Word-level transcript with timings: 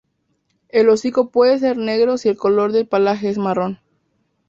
El 0.69 0.89
hocico 0.89 1.29
puede 1.29 1.59
ser 1.59 1.77
negro 1.77 2.17
si 2.17 2.27
el 2.27 2.35
color 2.35 2.71
del 2.71 2.87
pelaje 2.87 3.29
es 3.29 3.37
marrón. 3.37 3.79